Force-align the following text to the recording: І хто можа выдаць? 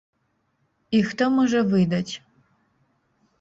І 0.99 1.01
хто 1.09 1.27
можа 1.35 1.61
выдаць? 1.75 2.11